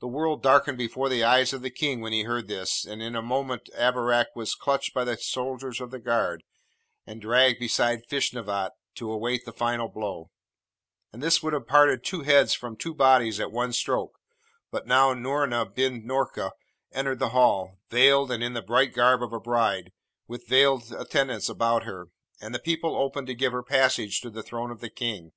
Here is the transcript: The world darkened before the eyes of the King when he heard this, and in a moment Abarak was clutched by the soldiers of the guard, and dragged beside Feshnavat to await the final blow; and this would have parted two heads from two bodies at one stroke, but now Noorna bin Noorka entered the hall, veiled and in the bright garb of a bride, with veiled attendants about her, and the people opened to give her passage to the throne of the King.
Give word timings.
The 0.00 0.08
world 0.08 0.42
darkened 0.42 0.78
before 0.78 1.10
the 1.10 1.22
eyes 1.22 1.52
of 1.52 1.60
the 1.60 1.68
King 1.68 2.00
when 2.00 2.14
he 2.14 2.22
heard 2.22 2.48
this, 2.48 2.86
and 2.86 3.02
in 3.02 3.14
a 3.14 3.20
moment 3.20 3.68
Abarak 3.76 4.34
was 4.34 4.54
clutched 4.54 4.94
by 4.94 5.04
the 5.04 5.18
soldiers 5.18 5.78
of 5.78 5.90
the 5.90 5.98
guard, 5.98 6.42
and 7.06 7.20
dragged 7.20 7.58
beside 7.58 8.06
Feshnavat 8.08 8.72
to 8.94 9.12
await 9.12 9.44
the 9.44 9.52
final 9.52 9.86
blow; 9.88 10.30
and 11.12 11.22
this 11.22 11.42
would 11.42 11.52
have 11.52 11.66
parted 11.66 12.02
two 12.02 12.22
heads 12.22 12.54
from 12.54 12.76
two 12.78 12.94
bodies 12.94 13.40
at 13.40 13.52
one 13.52 13.74
stroke, 13.74 14.16
but 14.70 14.86
now 14.86 15.12
Noorna 15.12 15.66
bin 15.66 16.02
Noorka 16.02 16.52
entered 16.92 17.18
the 17.18 17.28
hall, 17.36 17.76
veiled 17.90 18.30
and 18.32 18.42
in 18.42 18.54
the 18.54 18.62
bright 18.62 18.94
garb 18.94 19.22
of 19.22 19.34
a 19.34 19.38
bride, 19.38 19.92
with 20.26 20.48
veiled 20.48 20.90
attendants 20.94 21.50
about 21.50 21.82
her, 21.82 22.08
and 22.40 22.54
the 22.54 22.58
people 22.58 22.96
opened 22.96 23.26
to 23.26 23.34
give 23.34 23.52
her 23.52 23.62
passage 23.62 24.22
to 24.22 24.30
the 24.30 24.42
throne 24.42 24.70
of 24.70 24.80
the 24.80 24.88
King. 24.88 25.32